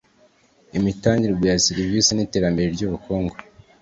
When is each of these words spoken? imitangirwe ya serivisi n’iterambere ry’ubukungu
imitangirwe 0.77 1.45
ya 1.51 1.59
serivisi 1.65 2.09
n’iterambere 2.13 2.67
ry’ubukungu 2.75 3.35